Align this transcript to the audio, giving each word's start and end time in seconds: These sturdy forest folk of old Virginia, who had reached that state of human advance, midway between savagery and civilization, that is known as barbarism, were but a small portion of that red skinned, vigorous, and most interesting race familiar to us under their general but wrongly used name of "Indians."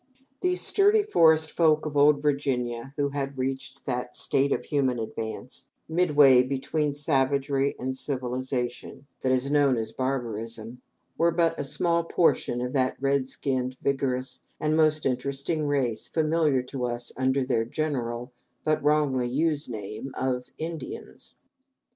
These 0.39 0.61
sturdy 0.61 1.03
forest 1.03 1.51
folk 1.51 1.85
of 1.85 1.95
old 1.95 2.23
Virginia, 2.23 2.95
who 2.97 3.09
had 3.09 3.37
reached 3.37 3.85
that 3.85 4.15
state 4.15 4.51
of 4.51 4.65
human 4.65 4.97
advance, 4.97 5.67
midway 5.87 6.41
between 6.41 6.91
savagery 6.91 7.75
and 7.77 7.95
civilization, 7.95 9.05
that 9.21 9.31
is 9.31 9.51
known 9.51 9.77
as 9.77 9.91
barbarism, 9.91 10.81
were 11.19 11.29
but 11.29 11.53
a 11.59 11.63
small 11.63 12.03
portion 12.03 12.61
of 12.61 12.73
that 12.73 12.97
red 12.99 13.27
skinned, 13.27 13.77
vigorous, 13.83 14.39
and 14.59 14.75
most 14.75 15.05
interesting 15.05 15.67
race 15.67 16.07
familiar 16.07 16.63
to 16.63 16.85
us 16.85 17.11
under 17.15 17.45
their 17.45 17.63
general 17.63 18.31
but 18.63 18.83
wrongly 18.83 19.29
used 19.29 19.69
name 19.69 20.09
of 20.15 20.49
"Indians." 20.57 21.35